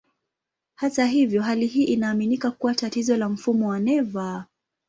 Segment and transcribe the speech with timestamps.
[0.75, 4.45] Hata hivyo, hali hii inaaminika kuwa tatizo la mfumo wa neva.